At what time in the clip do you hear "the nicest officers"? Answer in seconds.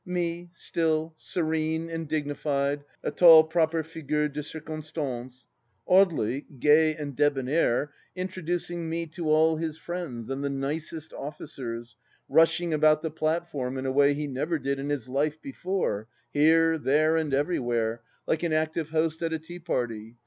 10.43-11.95